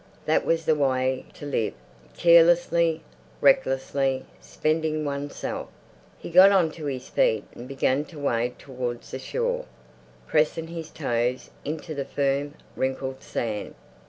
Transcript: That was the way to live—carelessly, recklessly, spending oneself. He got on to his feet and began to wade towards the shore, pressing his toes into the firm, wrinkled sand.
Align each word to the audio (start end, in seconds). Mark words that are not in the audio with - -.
That 0.25 0.47
was 0.47 0.65
the 0.65 0.73
way 0.73 1.25
to 1.35 1.45
live—carelessly, 1.45 3.03
recklessly, 3.39 4.25
spending 4.39 5.05
oneself. 5.05 5.69
He 6.17 6.31
got 6.31 6.51
on 6.51 6.71
to 6.71 6.85
his 6.85 7.07
feet 7.07 7.43
and 7.53 7.67
began 7.67 8.05
to 8.05 8.17
wade 8.17 8.57
towards 8.57 9.11
the 9.11 9.19
shore, 9.19 9.65
pressing 10.25 10.69
his 10.69 10.89
toes 10.89 11.51
into 11.63 11.93
the 11.93 12.05
firm, 12.05 12.55
wrinkled 12.75 13.21
sand. 13.21 13.75